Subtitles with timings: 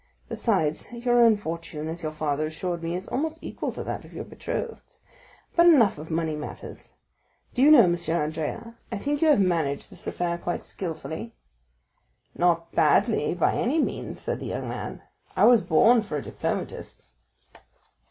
[0.29, 4.13] Besides, your own fortune, as your father assured me, is almost equal to that of
[4.15, 4.97] your betrothed.
[5.55, 6.93] But enough of money matters.
[7.53, 7.95] Do you know, M.
[8.09, 11.35] Andrea, I think you have managed this affair rather skilfully?"
[12.35, 15.03] "Not badly, by any means," said the young man;
[15.35, 17.05] "I was born for a diplomatist."